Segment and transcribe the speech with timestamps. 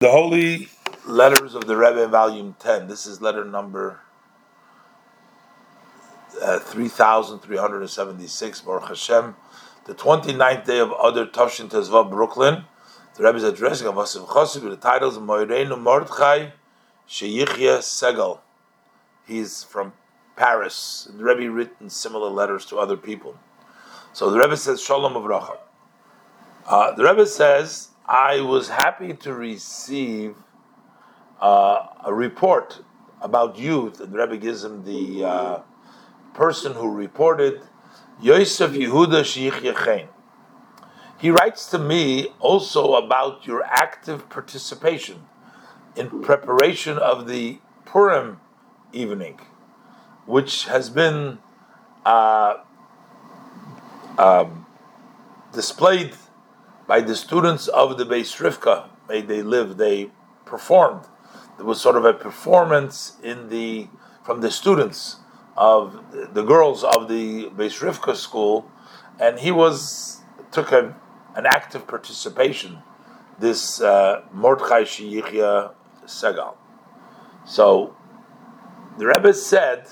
[0.00, 0.68] The Holy
[1.04, 2.88] Letters of the Rebbe, Volume 10.
[2.88, 4.00] This is letter number
[6.40, 9.36] uh, 3376, Baruch Hashem.
[9.84, 12.64] The 29th day of Adar Tavshin Tezvav, Brooklyn.
[13.16, 16.52] The Rebbe is addressing of Vasim Chosim with the titles of Moireinu Mordechai
[17.06, 18.38] Sheyichya Segal.
[19.26, 19.92] He's from
[20.34, 21.10] Paris.
[21.14, 23.38] The Rebbe written similar letters to other people.
[24.14, 25.58] So the Rebbe says, Shalom Avracha.
[26.64, 30.34] Uh, the Rebbe says, I was happy to receive
[31.40, 32.82] uh, a report
[33.22, 33.90] about you.
[33.90, 35.58] The Rebbe gives him the uh,
[36.34, 37.62] person who reported
[38.20, 40.08] Yosef Yehuda Sheikh.
[41.20, 45.26] He writes to me also about your active participation
[45.94, 48.40] in preparation of the Purim
[48.92, 49.38] evening,
[50.26, 51.38] which has been
[52.04, 52.54] uh,
[54.18, 54.66] um,
[55.52, 56.16] displayed
[56.90, 58.88] by the students of the Beis Rivka.
[59.08, 59.76] May they live.
[59.76, 60.10] They
[60.44, 61.04] performed.
[61.56, 63.86] There was sort of a performance in the
[64.24, 65.18] from the students
[65.56, 65.82] of
[66.34, 68.68] the girls of the Beis Rivka school,
[69.20, 70.96] and he was took a,
[71.36, 72.82] an active participation.
[73.38, 75.70] This uh, Mordechai Sheyichya
[76.06, 76.56] Segal.
[77.44, 77.94] So
[78.98, 79.86] the Rebbe said,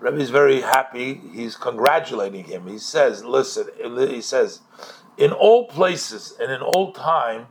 [0.00, 1.20] Rebbe is very happy.
[1.34, 2.68] He's congratulating him.
[2.68, 3.66] He says, "Listen,"
[4.16, 4.62] he says,
[5.16, 7.48] in all places and in all time,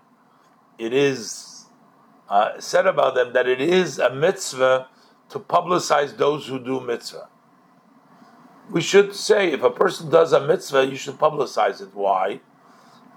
[0.77, 1.65] it is
[2.29, 4.87] uh, said about them that it is a mitzvah
[5.29, 7.27] to publicize those who do mitzvah.
[8.69, 11.93] We should say if a person does a mitzvah, you should publicize it.
[11.93, 12.39] Why?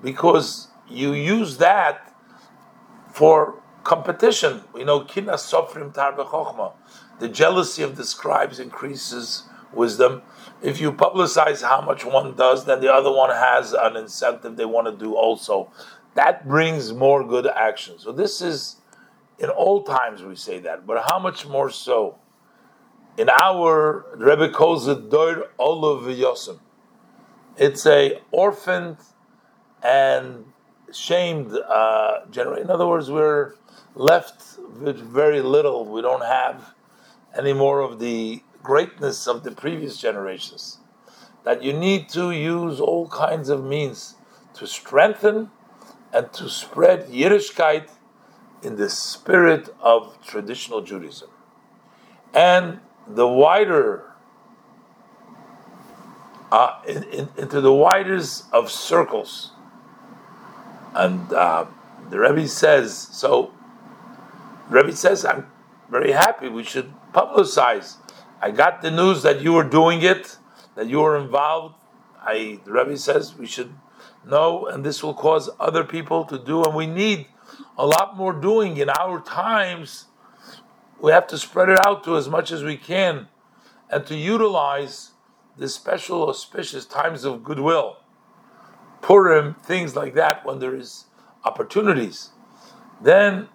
[0.03, 2.13] Because you use that
[3.13, 4.65] for competition.
[4.77, 6.73] You know, kina sofrim tar
[7.21, 9.45] The jealousy of the scribes increases
[9.77, 10.23] wisdom.
[10.63, 14.65] If you publicize how much one does, then the other one has an incentive they
[14.65, 15.71] want to do also.
[16.15, 17.99] That brings more good action.
[17.99, 18.77] So this is
[19.39, 22.19] in old times we say that, but how much more so?
[23.17, 26.59] In our Rebbe calls it Dor Olav Yosim.
[27.57, 28.97] It's a orphaned
[29.83, 30.45] and
[30.93, 32.65] shamed uh, generation.
[32.65, 33.55] In other words, we're
[33.95, 35.85] left with very little.
[35.85, 36.75] We don't have
[37.37, 40.79] any more of the greatness of the previous generations.
[41.45, 44.17] That you need to use all kinds of means
[44.55, 45.51] to strengthen
[46.13, 47.91] and to spread Yiddishkeit
[48.63, 51.29] in the spirit of traditional Judaism.
[52.33, 54.13] And the wider,
[56.51, 59.51] uh, in, in, into the widest of circles.
[60.95, 61.67] And uh,
[62.11, 63.53] the Rebbe says, so
[64.71, 65.47] the Rebbe says, I'm
[65.91, 67.97] very happy we should publicize
[68.45, 70.37] I got the news that you were doing it,
[70.75, 71.77] that you were involved.
[72.21, 73.73] I, the Rebbe says we should
[74.23, 77.27] know, and this will cause other people to do, and we need
[77.79, 80.09] a lot more doing in our times.
[81.01, 83.29] We have to spread it out to as much as we can,
[83.89, 85.13] and to utilize
[85.57, 87.97] the special auspicious times of goodwill,
[89.01, 91.07] Purim, things like that, when there is
[91.47, 92.33] opportunities.
[93.01, 93.49] Then,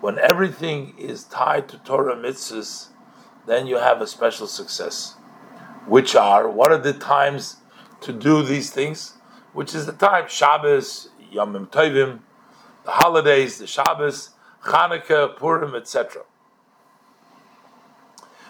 [0.00, 2.88] when everything is tied to Torah mitzvahs,
[3.46, 5.14] then you have a special success.
[5.86, 7.56] Which are, what are the times
[8.00, 9.14] to do these things?
[9.52, 12.20] Which is the time, Shabbos, Yom Tovim,
[12.84, 14.30] the holidays, the Shabbos,
[14.64, 16.22] Hanukkah, Purim, etc.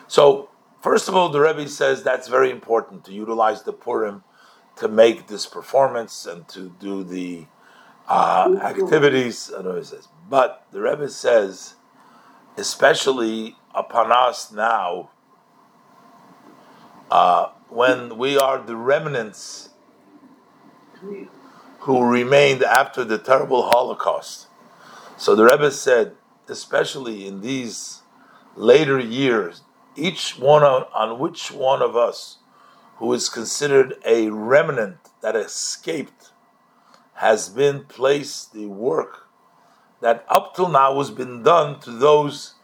[0.08, 0.48] So,
[0.80, 4.24] first of all, the Rebbe says that's very important to utilize the Purim
[4.76, 7.46] to make this performance and to do the
[8.08, 9.50] uh, activities.
[10.28, 11.74] But the Rebbe says,
[12.56, 15.10] especially upon us now
[17.10, 19.68] uh, when we are the remnants
[21.80, 24.48] who remained after the terrible Holocaust.
[25.16, 26.14] So the Rebbe said,
[26.48, 28.02] especially in these
[28.56, 29.62] later years,
[29.94, 32.38] each one on, on which one of us
[32.96, 36.32] who is considered a remnant that escaped
[37.14, 39.28] has been placed the work
[40.00, 42.54] that up till now has been done to those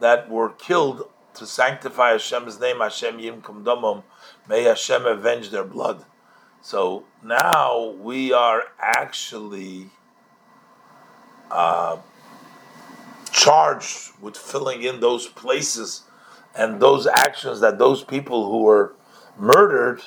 [0.00, 4.02] that were killed to sanctify Hashem's name, Hashem Yimkum Domum,
[4.48, 6.04] may Hashem avenge their blood.
[6.62, 9.90] So now we are actually
[11.50, 11.98] uh,
[13.30, 16.02] charged with filling in those places
[16.54, 18.94] and those actions that those people who were
[19.38, 20.02] murdered,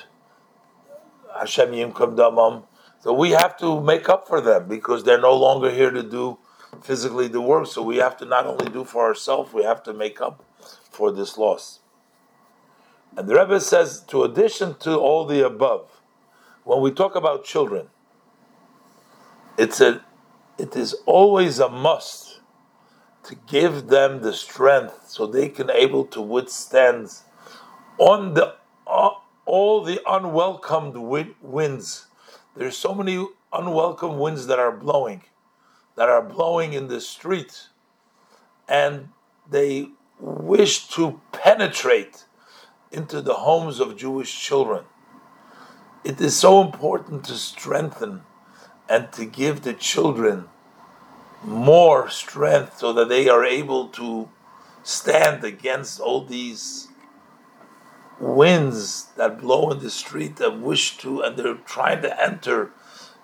[1.38, 2.64] Hashem Yimkum Domum,
[3.00, 6.38] so we have to make up for them because they're no longer here to do
[6.82, 7.66] physically the work.
[7.66, 10.44] So we have to not only do for ourselves, we have to make up
[10.90, 11.80] for this loss.
[13.16, 16.00] And the Rebbe says, to addition to all the above,
[16.64, 17.88] when we talk about children,
[19.56, 20.04] it's a
[20.58, 22.40] it is always a must
[23.24, 27.10] to give them the strength so they can able to withstand
[27.98, 28.54] on the
[28.86, 29.10] uh,
[29.46, 32.06] all the unwelcomed winds.
[32.56, 35.22] There's so many unwelcome winds that are blowing,
[35.96, 37.68] that are blowing in the street,
[38.68, 39.08] and
[39.48, 39.88] they
[40.18, 42.24] wish to penetrate
[42.90, 44.84] into the homes of Jewish children.
[46.04, 48.22] It is so important to strengthen
[48.88, 50.48] and to give the children
[51.42, 54.28] more strength so that they are able to
[54.82, 56.88] stand against all these
[58.20, 62.70] winds that blow in the street that wish to, and they're trying to enter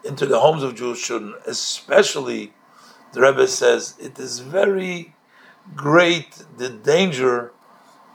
[0.04, 2.52] into the homes of Jewish children, especially,
[3.12, 5.14] the Rebbe says, it is very
[5.74, 7.52] great the danger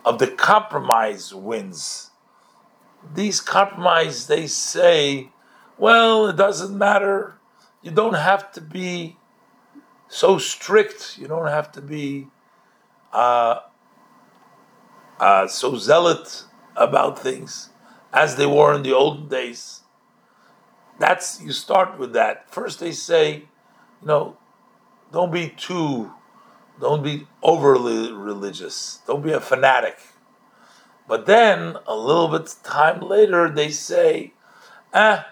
[0.04, 2.12] of the compromise winds.
[3.14, 5.30] These compromise, they say,
[5.78, 7.36] well, it doesn't matter.
[7.82, 9.18] You don't have to be
[10.08, 11.18] so strict.
[11.18, 12.28] You don't have to be
[13.12, 13.60] uh,
[15.20, 16.46] uh, so zealot
[16.76, 17.70] about things
[18.14, 19.82] as they were in the olden days.
[21.00, 22.50] That's you start with that.
[22.52, 23.34] First, they say,
[24.02, 24.38] you know,
[25.16, 26.12] don't be too,
[26.82, 29.00] don't be overly religious.
[29.08, 29.98] Don't be a fanatic.
[31.08, 34.34] But then a little bit time later, they say,
[34.94, 35.26] ah,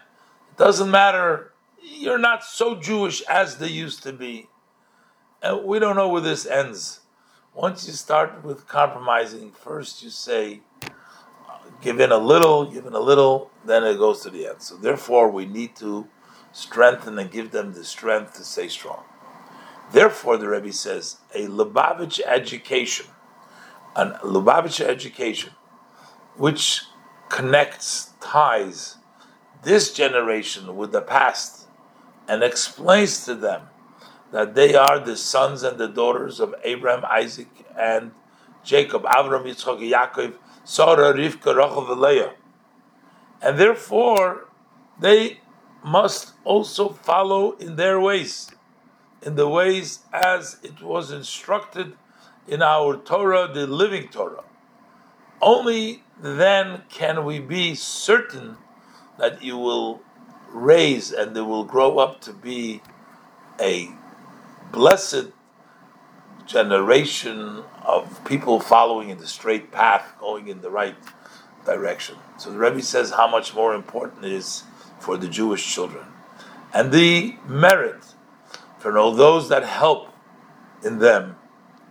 [0.50, 1.52] it doesn't matter.
[1.82, 4.48] You're not so Jewish as they used to be.
[5.42, 7.02] And we don't know where this ends.
[7.54, 10.62] Once you start with compromising, first you say,
[11.82, 14.62] give in a little, give in a little, then it goes to the end.
[14.62, 16.08] So therefore, we need to
[16.54, 19.04] strengthen and give them the strength to stay strong.
[19.94, 23.06] Therefore, the Rebbe says, a Lubavitch education,
[23.96, 25.52] an Lubavitch education,
[26.36, 26.82] which
[27.30, 28.98] connects, ties
[29.62, 31.68] this generation with the past,
[32.28, 33.68] and explains to them
[34.32, 37.50] that they are the sons and the daughters of Abraham, Isaac,
[37.80, 38.14] and
[38.64, 42.34] Jacob, Avram, Yitzchak, Yaakov, Sarah, Rivka, Rachel, Leah.
[43.44, 44.50] And therefore,
[45.00, 45.40] they
[45.84, 48.50] must also follow in their ways,
[49.26, 51.94] in the ways as it was instructed
[52.48, 54.44] in our Torah, the living Torah.
[55.42, 58.58] Only then can we be certain
[59.18, 60.02] that you will
[60.50, 62.82] raise and they will grow up to be
[63.60, 63.90] a
[64.72, 65.32] blessed
[66.46, 70.96] generation of people following in the straight path, going in the right
[71.66, 72.16] direction.
[72.38, 74.64] So the Rebbe says how much more important it is
[75.00, 76.06] for the Jewish children.
[76.74, 78.13] And the merit
[78.84, 80.10] for all those that help
[80.84, 81.38] in them,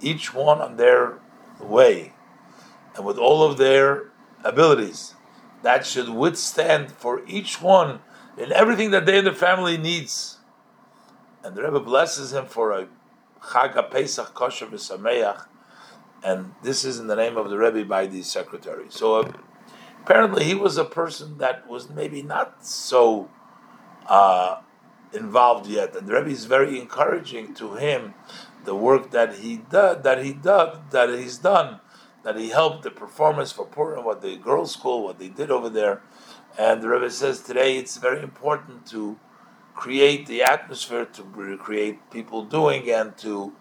[0.00, 1.18] each one on their
[1.58, 2.12] way,
[2.94, 4.10] and with all of their
[4.44, 5.14] abilities,
[5.62, 8.00] that should withstand for each one
[8.36, 10.38] in everything that they and their family needs
[11.44, 12.88] and the Rebbe blesses him for a
[13.40, 15.46] Chag Pesach kosher v'sameach,
[16.22, 18.86] and this is in the name of the Rebbe by the secretary.
[18.90, 19.32] So uh,
[20.02, 23.28] apparently he was a person that was maybe not so
[24.06, 24.60] uh,
[25.14, 28.14] involved yet, and the Rebbe is very encouraging to him
[28.64, 31.80] the work that he did, that he did, that he's done,
[32.22, 35.68] that he helped the performance for Purim, what the girls' school, what they did over
[35.68, 36.02] there,
[36.58, 39.18] and the Rebbe says today it's very important to
[39.74, 43.52] create the atmosphere to create people doing and to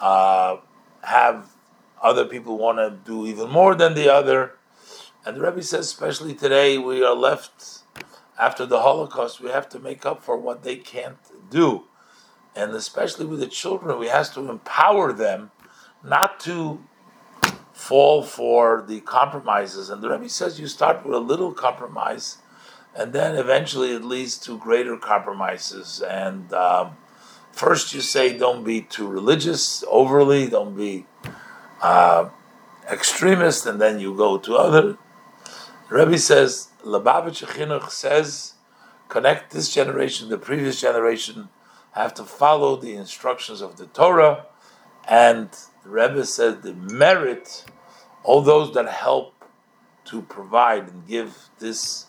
[0.00, 0.56] uh,
[1.02, 1.50] have
[2.02, 4.54] other people want to do even more than the other.
[5.24, 7.81] And the Rebbe says, especially today, we are left
[8.42, 11.18] after the Holocaust, we have to make up for what they can't
[11.50, 11.84] do.
[12.56, 15.50] And especially with the children, we have to empower them
[16.04, 16.82] not to
[17.72, 19.90] fall for the compromises.
[19.90, 22.38] And the Rebbe says you start with a little compromise
[22.94, 26.02] and then eventually it leads to greater compromises.
[26.02, 26.96] And um,
[27.52, 31.06] first, you say, don't be too religious, overly, don't be
[31.80, 32.28] uh,
[32.90, 34.98] extremist, and then you go to other.
[35.92, 38.54] Rebbe says, Lubavitch Chinuch says,
[39.10, 41.50] connect this generation, the previous generation,
[41.92, 44.46] have to follow the instructions of the Torah,
[45.06, 45.50] and
[45.84, 47.66] the Rebbe said the merit,
[48.24, 49.34] all those that help
[50.06, 52.06] to provide and give this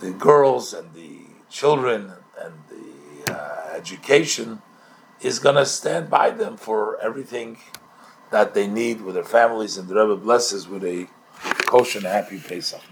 [0.00, 4.62] the girls and the children and the uh, education
[5.20, 7.58] is going to stand by them for everything
[8.32, 11.06] that they need with their families, and the Rebbe blesses with a
[11.70, 12.82] kosher and happy Pesach.